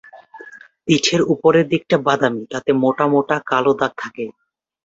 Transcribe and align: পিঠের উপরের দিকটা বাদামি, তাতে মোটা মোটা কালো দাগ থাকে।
পিঠের 0.85 1.21
উপরের 1.33 1.65
দিকটা 1.71 1.97
বাদামি, 2.05 2.43
তাতে 2.53 2.71
মোটা 2.81 3.05
মোটা 3.13 3.37
কালো 3.49 3.71
দাগ 3.79 3.91
থাকে। 4.01 4.25